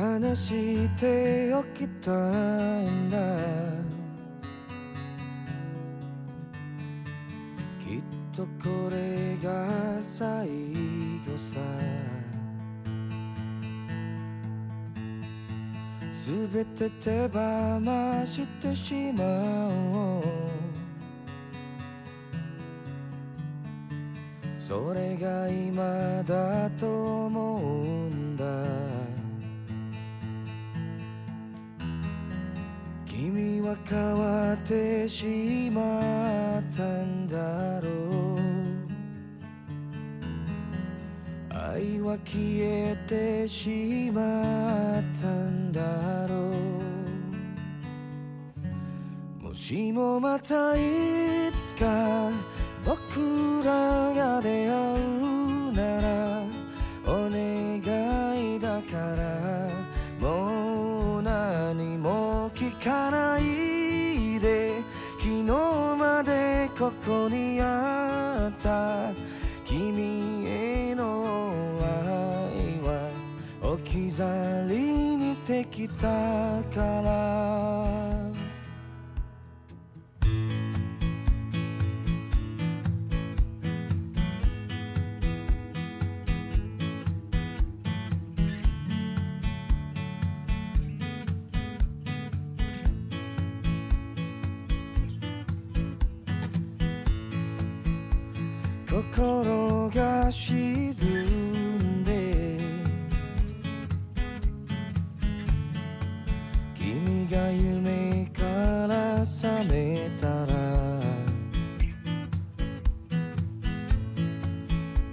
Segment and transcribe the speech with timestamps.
[0.00, 3.18] 話しておきたいんだ。
[7.78, 8.02] きっ
[8.34, 10.48] とこれが最
[11.26, 11.60] 後さ。
[16.10, 17.38] すべて手放
[18.24, 19.22] してしま
[19.68, 20.22] おう。
[24.54, 29.19] それが今だと思うんだ。
[33.10, 38.38] 君は変わってしまったんだろう。
[41.52, 44.20] 愛は消えてしま
[45.00, 46.36] ったんだろ
[49.40, 49.48] う。
[49.48, 50.80] もしもまたい
[51.66, 52.30] つか
[52.84, 55.29] 僕らが出会う
[66.80, 69.12] ここにあった
[69.66, 73.10] 君への愛は
[73.60, 74.24] 置き去
[74.66, 76.04] りにしてきた
[76.74, 77.99] から。
[98.90, 102.58] 心が沈んで
[106.74, 108.42] 君が夢か
[108.88, 110.54] ら覚めたら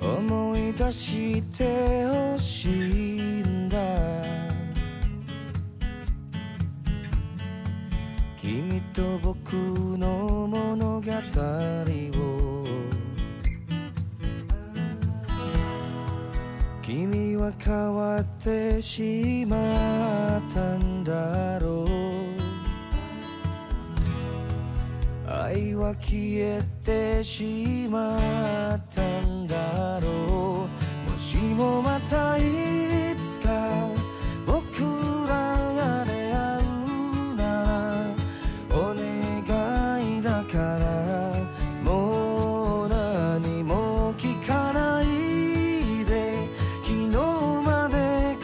[0.00, 3.78] 思い出してほしいんだ。
[8.36, 9.52] 君と僕
[9.96, 11.12] の物語
[12.18, 12.29] を
[16.90, 19.56] 君は変わってしま
[20.38, 21.88] ったんだろう。
[25.30, 28.16] 愛は消えてしま
[28.74, 30.66] ったんだろ
[31.06, 31.10] う。
[31.12, 32.29] もしもまた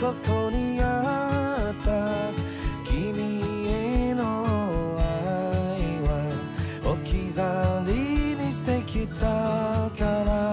[0.06, 2.30] ここにあった
[2.88, 4.44] 君への
[4.96, 5.02] 愛
[6.06, 6.10] は
[6.84, 7.42] 置き去
[7.88, 10.45] りにしてきたから